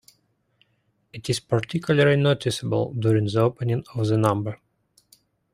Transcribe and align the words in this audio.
It 1.13 1.29
is 1.29 1.39
particularly 1.39 2.19
noticeable 2.19 2.91
during 2.95 3.25
the 3.25 3.39
opening 3.39 3.83
of 3.93 4.07
the 4.07 4.17
number. 4.17 4.57